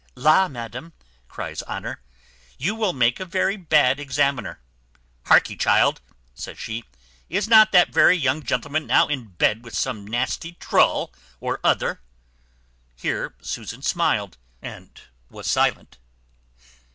"La, 0.15 0.47
madam," 0.47 0.93
cries 1.27 1.61
Honour, 1.67 2.01
"you 2.57 2.73
will 2.73 2.91
make 2.91 3.19
a 3.19 3.23
very 3.25 3.55
bad 3.55 3.99
examiner. 3.99 4.59
Hark'ee, 5.27 5.55
child," 5.55 6.01
says 6.33 6.57
she, 6.57 6.85
"is 7.29 7.47
not 7.47 7.71
that 7.71 7.91
very 7.93 8.17
young 8.17 8.41
gentleman 8.41 8.87
now 8.87 9.07
in 9.07 9.27
bed 9.27 9.63
with 9.63 9.75
some 9.77 10.07
nasty 10.07 10.53
trull 10.53 11.13
or 11.39 11.59
other?" 11.63 12.01
Here 12.95 13.35
Susan 13.43 13.83
smiled, 13.83 14.39
and 14.59 14.89
was 15.29 15.45
silent. 15.45 15.99